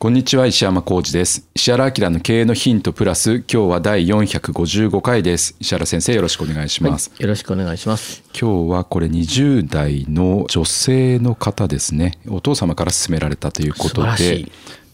[0.00, 1.48] こんにちは石山浩二です。
[1.56, 5.56] 石原明の経営のヒントプラス今日は第455回です。
[5.58, 8.22] 石原先生よろしくお願いします、はい、よろしくお願いします。
[8.32, 12.20] 今日はこれ20代の女性の方ですね。
[12.28, 14.46] お父様から勧められたということで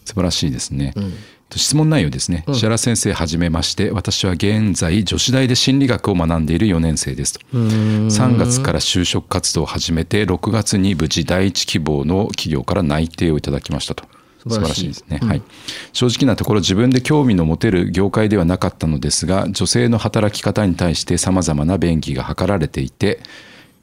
[0.05, 0.51] 素晴らしい。
[0.51, 1.13] ですね、うん。
[1.55, 7.41] 質問内容ですね、うん、石原先生はじめまして私は現在女子大で心理学を学んでいる4年生ですと。
[7.53, 14.14] 3月から就職活動を始めて6月に無事第一希望の企業から内定をいただきましたと
[14.47, 15.41] 素晴らしいですね、うん、はい、
[15.93, 23.19] 正直なところ自分で興味の持てる業界ではなかったのですが女性の働き方に対してさまざまな便宜が図られていて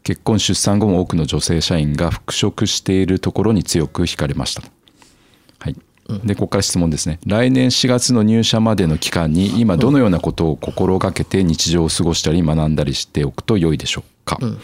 [0.03, 4.63] 結婚出産後も多くの女性社員が復職しているところに強く惹かれました。
[5.61, 5.77] はい。
[6.25, 7.21] でここから質問ですね。
[7.25, 14.59] 来年4月の入社までの期間に今どのようなことを心がけて日常を過ごしたり学んだりしておくと良いでしょうか、うん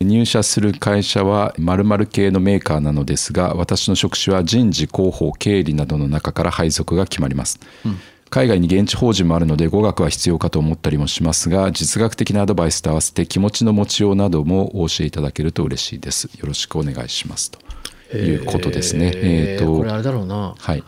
[0.00, 7.98] 入社する会社は〇〇系のメーカーなのですが私の職種は人事広報経理などの中から配属が決まります、うん、
[8.34, 16.24] 海外に現地法人もあるので語学は必要かと思ったりもしますが実学的なアドバイスと合わせて気持ちの持ちようなどもお教えいただけると嬉しいです。
[16.38, 17.52] よろしくお願いします。
[17.52, 19.12] ということですね。
[19.14, 20.54] えっ、ー、とこれあれだろうな。
[20.58, 20.82] はい。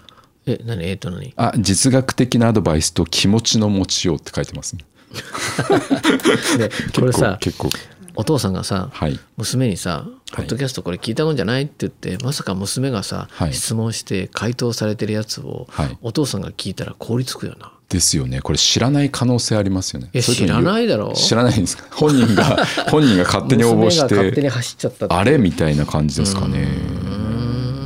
[0.46, 0.84] え何？
[0.84, 1.32] えっ、ー、と何？
[1.36, 4.84] あ実学的なアドバイスと気持ちの持ちようって書いてますね。
[6.98, 7.70] これさ結構
[8.16, 15.66] お父さんがさ、はい、娘にさ「ポッドキャストこれ聞いたもんじゃない?」って言ってまさか娘がさ、はい、質問して回答されてるやつを、
[16.02, 17.72] お父さんが聞いたら凍りつくよな。
[17.88, 18.40] ですよね。
[18.40, 20.10] これ知らない可能性ありますよね。
[20.20, 21.10] 知らないだろ？
[21.10, 21.84] う知らないんですか？
[21.92, 22.56] 本人が
[22.90, 26.66] 本人が勝手に応募して勝手に走っちゃったあれみたいな感じですかね。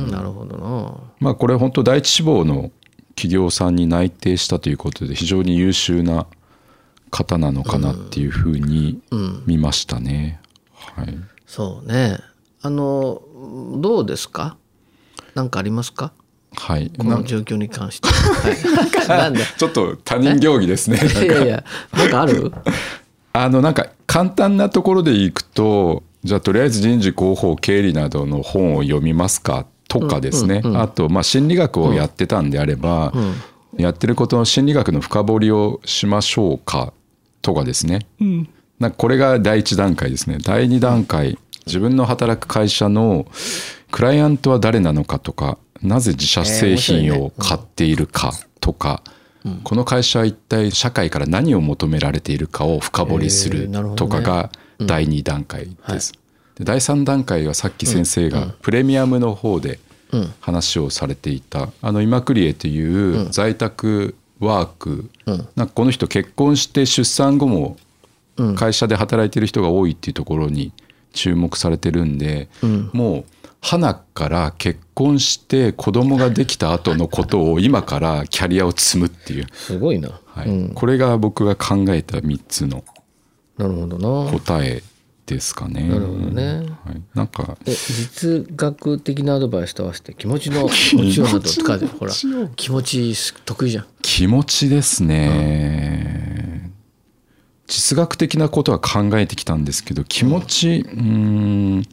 [0.09, 0.93] なるほどな。
[1.19, 2.71] まあこれ本当第一志望の
[3.15, 6.25] 企業さんに内定したということで非常に優秀な
[7.11, 8.99] 方なのかなっていうふうに
[9.45, 10.39] 見ましたね。
[10.95, 12.19] はい、そうね。
[12.63, 13.21] あの
[13.77, 14.57] どうですか？
[15.35, 16.13] 何かありますか？
[16.55, 18.07] はい、この状況に関して。
[19.11, 20.99] はい、 ちょっと他人行儀ですね。
[21.23, 21.63] いやいや、
[21.93, 22.51] なんかある？
[23.33, 29.65] あの、なんか簡単なところでいくと、じゃあとりあえず人事広報経理などの本を読みますか？
[29.87, 30.61] とかですね。
[30.75, 33.13] あと、まあ心理学をやってたんであれば。
[33.77, 36.91] やってることの心理学の深掘りをしましょうか？
[37.41, 40.37] とかですね、うん、なんかこれが第一段階ですね。
[40.41, 43.25] 第二段階自分の働く会社の
[43.91, 49.01] クライアントは誰なのかとかなぜ自社製品を買っているかとか、
[49.63, 56.13] この会社は一体社会から何を求められているかを深掘りするとかが第2段階です。
[56.55, 59.79] で第3段階はさっき先生がプレミアムの方で
[60.39, 67.77] 話をされていたあの今クリエという在宅ワーク、うん、なんかこの人結婚して出産後も
[68.55, 70.73] 会社で働いてる人が多いっていうところに
[71.13, 73.25] 注目されてるんで、うん、もう
[73.61, 79.47] 花から結婚して子供ができた後のことを今からキャリアを積むっていう。
[79.53, 82.83] すごいな、はい、うん、これが僕が考えた3つの
[83.57, 84.81] 答え
[85.27, 85.87] ですかね。
[85.87, 86.55] なるほどね。
[86.83, 92.13] はい、なんか実学的なアドバイスと合わせて気持ちの 持ちようなどとかでほら
[92.55, 93.85] 気持ち得意じゃん。
[94.13, 96.63] 気持ちですね。
[96.65, 96.73] うん、
[97.65, 101.83] 実学的なことは考えてきたんですけど気持ちうん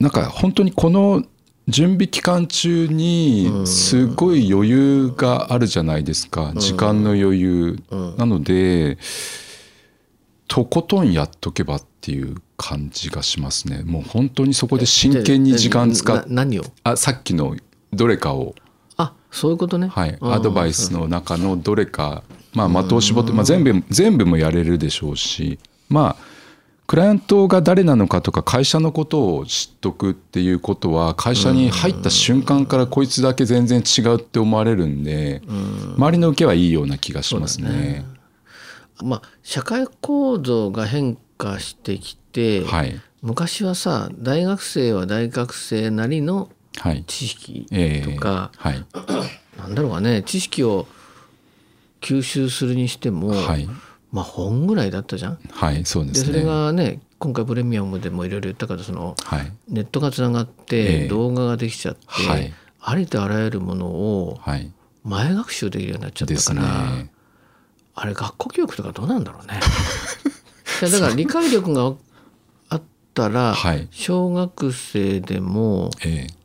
[0.00, 1.22] なんか本当にこの
[1.68, 7.78] 準備期間中にすごい余裕があるじゃないですか、時間の余裕、
[8.18, 8.98] なので
[10.48, 13.84] とことんやっとけばっていう感じがしますね。
[13.84, 16.64] もう本当にそこで真剣に時間使って何を？
[16.82, 17.54] あさっきの
[17.92, 18.56] どれかを。
[18.58, 18.61] あ
[19.32, 19.88] そういうことね。
[19.88, 20.16] はい。
[20.20, 22.22] アドバイスの中のどれか
[22.54, 25.58] まあ的を絞って、まあ、全部全部もやれるでしょうし
[25.88, 26.32] まあ
[26.86, 35.40] クライアントが誰なのかとか会社のことを知っとくっていうことは会社に入った瞬間からこいつだけ全然違うって思われるんで
[35.96, 37.70] 周りの受けはいいような気がしますね。
[37.70, 38.04] ね。
[39.02, 46.50] まあ、社会構造が変化してきて、はい、昔はさ大学生は大学生なりの
[47.06, 47.66] 知識
[48.04, 50.22] とか、はいえーはい、なんだろうかね。
[50.22, 50.86] 知識を
[52.00, 53.68] 吸収するにしても、はい、
[54.10, 55.38] まあ本ぐらいだったじゃん。
[55.50, 64.38] はいそうです、ね、でそれがね今回プレミアムでもいろいろ言ったからその、はい、ネットがつながって動画ができちゃって、えーはい、ありとあらゆるものを
[65.04, 67.10] 前学習できるようになっちゃったから、ね、
[67.94, 69.60] あれ学校教育とかどうなんだろうね。
[70.82, 71.94] だから理解力が
[72.68, 72.82] あっ
[73.14, 73.54] たら、
[73.92, 76.41] 小学生でも、えー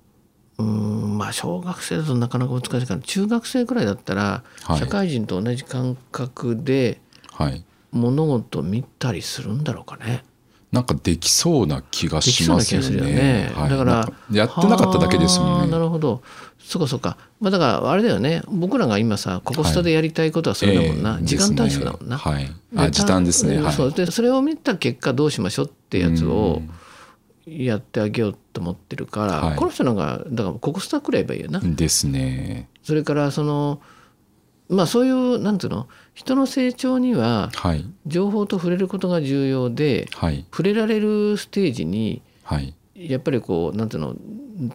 [0.57, 4.44] うんまあ小学生だとなかなか難しいから中学生くらいだったら、
[4.77, 7.00] 社会人と同じ感覚で
[7.92, 10.24] 物事を見たりするんだろうかね。
[10.71, 12.98] なんかできそうな気がしますよね。
[12.98, 15.71] よねはい、だからやってなかっただけですもんね。
[15.71, 16.21] なるほど。
[16.60, 17.18] そうかそうか。
[17.39, 18.42] まあだからあれだよね。
[18.48, 21.12] 僕らが今さここスタでやりたいことはそれだもんな。
[21.12, 22.18] はいえー、時間短縮だもんな。
[22.18, 22.50] はい。
[22.75, 23.62] あ時短ですね。
[23.62, 26.62] はい、そうでそれを見た結果どうしましょうってやつを。
[26.62, 26.69] うん
[27.48, 31.59] やってあげようと思ってるから、はい、この人なんかだからここスタくらいばいいよな。
[31.59, 32.68] ですね。
[32.81, 33.80] それからその
[34.68, 35.88] まあそういうなんていうの？
[36.15, 37.51] 人の成長には
[38.07, 44.15] 情報と触れることが重要で、はい、触れられるステージに、はい、やっぱりこうなんていうの？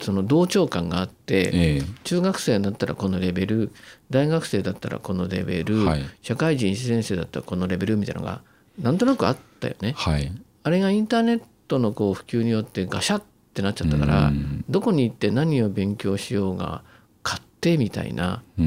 [0.00, 3.72] その同調感があって、えー、中学生だったらこのレベル
[4.10, 8.42] 大学生だったらこのレベル、はい、社会人1年生だったらこのレベルみたいなのが
[8.78, 9.94] なんとなくあったよね。
[9.96, 10.30] はい、
[10.62, 13.20] あれがインターネットのこう普及によってガシャ
[13.52, 14.32] ってなっちゃったから、
[14.70, 16.82] どこに行って何を勉強しようが
[17.22, 18.62] 勝手みたいなこ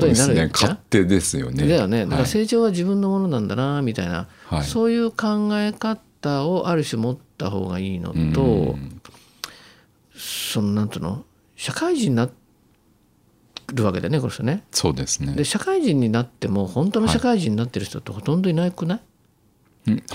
[0.00, 1.68] とになるじゃん、ね、勝手ですよね。
[1.68, 2.06] だよね。
[2.06, 8.78] だから成長は自分のものなんだなみたいな、はい、そういう考え方をある種持った方がいいのと、
[10.16, 11.22] そのなんていうの？
[11.54, 12.30] 社会人にな
[13.74, 14.64] るわけだよねこの人ね。
[14.70, 15.34] そうですね。
[15.34, 19.06] で社会人になっても本当の社会人になってる人ってほとんどいなくない、はい？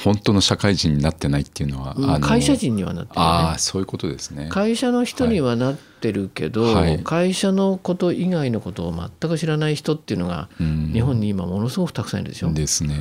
[0.03, 4.49] 本当の社会人になってないっていうのは、うん、会社人にはなってる、ね、ああそういうことですね。
[4.49, 12.51] 会社の人にはなってるけど、はい、会社のこと以外のことを全く知らない人っていうのが、日本に今ものすごくたくさんいるでしょ。
[12.51, 12.95] ですね。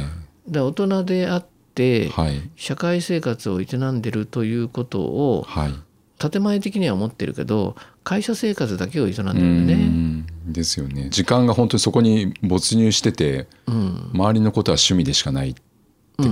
[0.46, 5.74] で大人であって、はい、社会生活を営んでるということを、はい、
[6.18, 10.24] 建前的には思ってるけど会社生活だけを営んでるね。
[10.46, 11.08] ですよね。
[11.10, 15.50] 時間が本当にそこに没入してて、うん、周りのことは趣味でしかない。
[15.50, 15.67] って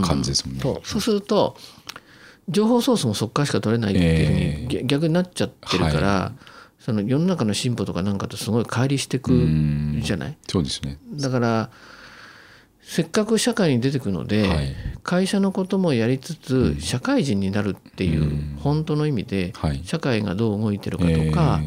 [0.03, 0.63] 感じですもんね。
[0.65, 1.01] うん、そう。
[1.01, 1.57] すると
[2.49, 9.33] 情報ソースもそこからしか取れないっていうふうに逆になっちゃってるから、はい、その世の中の進歩とかなんかとすごい乖離してく
[10.01, 10.37] じゃない？
[10.49, 10.99] そうですね。
[11.15, 11.71] だから
[12.83, 21.61] せっかく社会に出てくので、はい、会社のこともやりつつ社会人になるっていう本当の意味で、社会がどう動いてるかとか、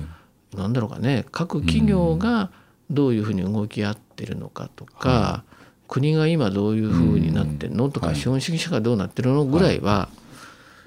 [0.53, 1.25] えー、なんだろうかね。
[1.33, 2.51] 各企業が
[2.89, 5.43] どういうふうに動き合ってるのかとか、
[5.89, 10.07] 国が今どういうふうになってんのとか資本主義社会どうなってるのぐらいは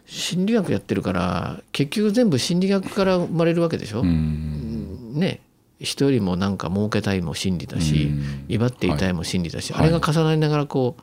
[0.06, 4.04] 心理学やってるから結局全部心理学から生まれるわけでしょ。
[4.04, 5.40] ね。
[5.80, 8.12] 人よりもなんか儲けたいも心理だし
[8.46, 10.96] 威張っていたいも心理だし、あれが重なりながらこ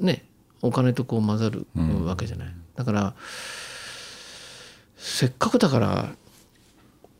[0.00, 0.24] う、ね。
[0.62, 1.66] お金とこう混ざる
[2.04, 2.48] わけじゃない。
[2.76, 3.14] だから
[4.96, 6.08] せっかくだから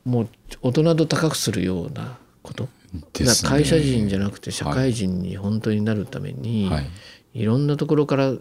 [0.05, 0.29] もう
[0.63, 3.03] 大人と高くするようなことね、
[3.45, 6.91] 会社人じゃなくて社会人に本当になるために、はい、
[7.35, 8.33] いろんなところから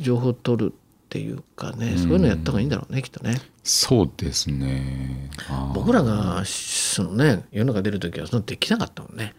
[0.00, 3.40] 情報を取るっていうかね、そういうのやった方がいいんだろうねきっとね。
[3.62, 5.30] そうですね
[5.74, 9.34] 僕らがそのね世の中出る時はそのできなかったもんね。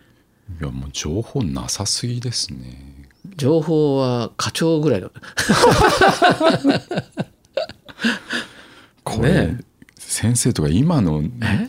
[0.62, 3.10] いやもう情報なさすぎですね。
[3.36, 5.10] 情報は課長ぐらいだ。
[9.04, 9.60] これ、ね、
[10.18, 11.22] 先生とか今の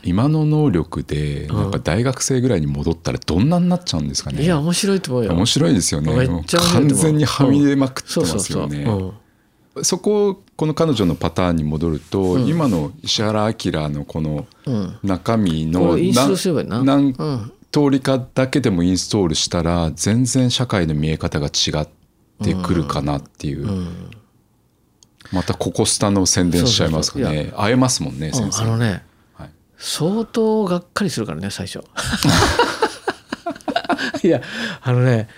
[0.05, 5.33] 今の能力でなんか大学生ぐらいに戻ったらどんなになっちゃうんですかね、いや面白いと思うよ。
[5.35, 6.27] 面白いですよね。
[6.73, 8.87] 完全にはみ出まくってますよね。
[9.83, 14.47] そここの彼女のパターンに戻ると、うん、今の石原明のこの
[15.03, 15.99] 中身の
[16.85, 21.89] 何通りかだけでもインストールしたら全然社会の見え方が違っ
[22.43, 24.11] てくるかなっていう、うん
[25.33, 27.53] またここスタの宣伝しちゃいますかね。
[27.57, 29.03] 会えますもんね先生、あのね、
[29.35, 31.85] はい、相当がっかりするからね最初。
[34.23, 34.43] いや
[34.83, 35.29] あのね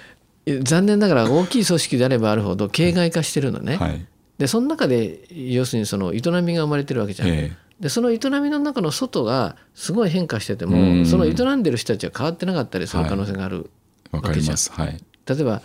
[0.63, 4.07] 残念ながら大きい組織であればあるほど形骸化してるのね、はい、
[4.39, 13.71] でその中で要するにその営みが生まれてるわけじゃん、えー、でその営みの中の外がすごい変化しててもその営んでる人たちは変わってなかったりする可能性がある
[14.11, 15.63] わけじゃん、はい、例えば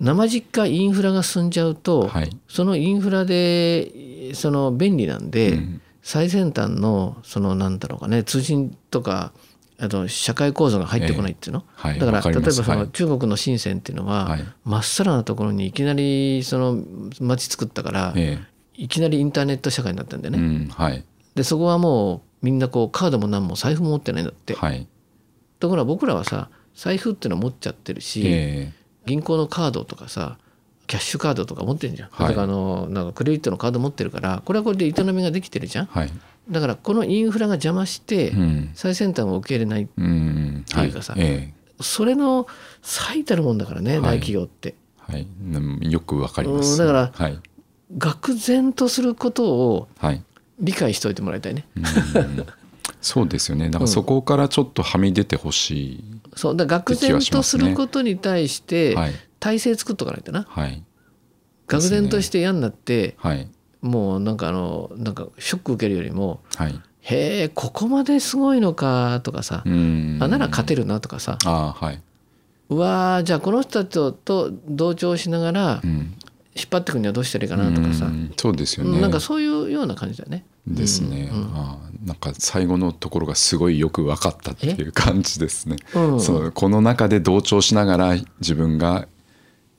[0.00, 9.32] 生実家インフラが進んじゃうと、はい、そのインフラでその便利なんで、うん、最先端のそのなんだろうかね通信とか
[9.78, 16.82] あと社会構造が入ってこないっていうの、えーはい、だから例えばその中国の深センっていうのはま、っさらなところにいきなりその
[17.20, 20.38] 町作ったから、えー、いきなりインターネット社会になったんだよね。
[20.38, 20.68] うん。
[20.68, 24.54] はい、でそこはもうみんなこうカードも何も財布も持ってないんだって。
[24.54, 24.86] はい、
[25.58, 30.36] ところが僕らはさ財布っていうのは持っちゃってるし、えー、銀行のカードとかさ
[30.86, 36.10] キャッシュカードとか持ってるじゃん、はい、あのなんかクレジットのカード持ってるからこれはこれで営みができてるじゃん、はい、
[36.50, 38.32] だからこのインフラが邪魔して
[38.74, 41.22] 最先端を受け入れないっていうかさ、うん。
[41.22, 41.30] はい。
[41.30, 42.46] えー、それの
[42.82, 44.74] 最たるもんだからね、大企業って。
[44.98, 45.26] はい、
[45.80, 46.78] よくわかります。
[46.78, 47.38] だから、はい、
[47.96, 49.88] 愕然とすることを
[50.60, 51.66] 理解しておいてもらいたいね。
[53.00, 53.70] そうですよね。
[53.70, 58.94] だからそこからちょっとはみ出てほしい、うん、そうだ愕然とすることに対して
[59.40, 60.46] 体制作っとかないとな。
[60.48, 60.84] はい。
[61.66, 63.50] 愕然として嫌になって、はい、
[63.80, 72.00] もうなんかあのなんかショック受けるよりも、はい、へえここまですごいのかとかさあなら勝てるなとかさあ、はい、
[72.68, 78.10] うわじゃあこの人たちと同調しながら、引っ張っていくにはどうしたらいいかなとかさ。
[78.36, 79.00] そうですよね。
[79.00, 80.44] なんかそういうような感じだね。
[80.66, 85.76] ですね、うん、あなんか最後のところがすごいよく分かったっていう感じですね。
[85.94, 89.08] うん、そうこの中で同調しながら自分が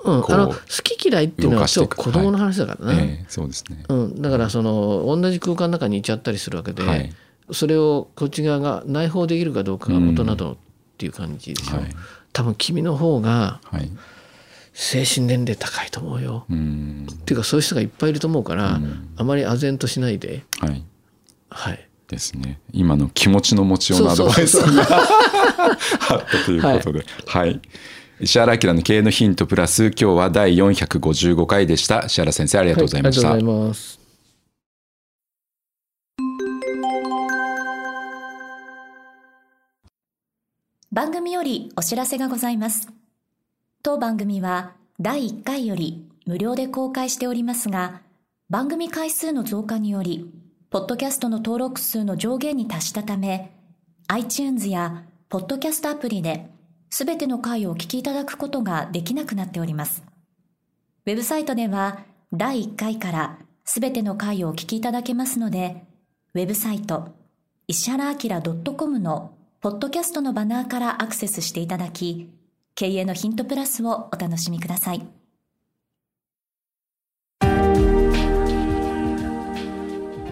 [0.03, 3.09] うん、あの好き嫌いっていうのは子供の話だからね、はい。
[3.09, 7.11] えー、そうですね、うん、だからその同じ空間の中にいちゃったりするわけで、はい、
[7.51, 10.57] それをこっち側が内包できるかどうかが大人とっ
[10.97, 11.83] ていう感じでしょ、うん。
[11.83, 11.95] はい、
[12.31, 13.59] 多分君の方が
[14.73, 20.45] 精神年齢高いと思うよ、うん、っていうかそういう人がいっぱいいると思うから、うん、あまり唖然としないで。
[20.59, 20.83] はい、
[21.49, 22.59] はい、ですね。
[22.71, 27.05] 今の気持ちの持ちようのアドバイスがあったということで。
[27.25, 27.59] はい。
[28.19, 32.05] 石原明の経営のヒントプラス今日は第455回でした。
[32.05, 33.99] 石原先生ありがとうございました、はい、ありがとうございます。
[40.91, 42.87] 番組よりお知らせがございます。
[43.83, 48.01] 当番組は第1回より無料で公開しておりますが
[48.49, 50.31] 番組回数の増加により
[50.77, 53.51] ポッドキャストの登録数の上限に達したため
[54.09, 56.51] iTunes やポッドキャストアプリで
[56.91, 60.03] すべての回をお聞きいただくことができなくなっております。
[61.07, 65.83] ウェブサイトでは第1回からすべての回をお聞きいただけますので、
[66.35, 67.07] ウェブサイト
[67.67, 68.41] 石原明
[68.75, 72.29] .com のポッドキャストのバナーからアクセスしていただき、
[72.75, 75.07] 経営のヒントプラスをお楽しみください。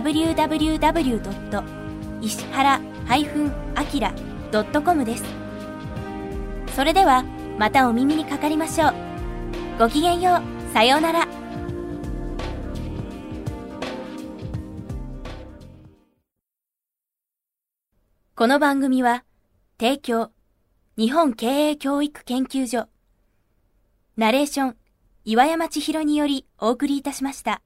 [0.00, 1.62] www.
[2.22, 2.80] 石原
[3.74, 4.14] あきら
[4.82, 5.24] .com です。
[6.74, 7.24] それでは
[7.58, 8.94] またお耳にかかりましょう。
[9.78, 10.72] ごきげんよう。
[10.72, 11.28] さようなら。
[18.34, 19.24] この番組は
[19.78, 20.30] 提供
[20.96, 22.88] 日本経営教育研究所
[24.16, 24.76] ナレーション
[25.24, 27.60] 岩山千尋によりお送りいたしました。